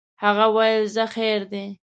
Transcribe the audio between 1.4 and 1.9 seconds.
دی.